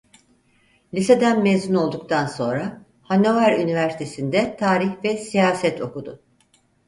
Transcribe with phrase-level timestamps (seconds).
[0.93, 6.21] Liseden mezun olduktan sonra Hannover Üniversitesi'nde tarih ve siyaset okudu.